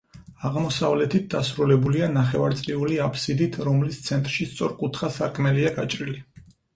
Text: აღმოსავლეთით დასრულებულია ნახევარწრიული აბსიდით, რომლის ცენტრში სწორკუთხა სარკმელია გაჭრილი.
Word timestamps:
აღმოსავლეთით 0.49 1.25
დასრულებულია 1.33 2.07
ნახევარწრიული 2.13 2.97
აბსიდით, 3.07 3.57
რომლის 3.67 3.99
ცენტრში 4.07 4.47
სწორკუთხა 4.53 5.11
სარკმელია 5.19 5.73
გაჭრილი. 5.77 6.17